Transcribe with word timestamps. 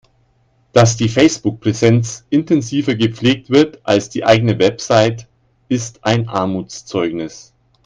Dass 0.73 0.97
die 0.97 1.09
Facebook-Präsenz 1.09 2.25
intensiver 2.31 2.95
gepflegt 2.95 3.51
wird 3.51 3.81
als 3.83 4.09
die 4.09 4.23
eigene 4.25 4.57
Website, 4.57 5.27
ist 5.69 6.03
ein 6.03 6.27
Armutszeugnis. 6.27 7.53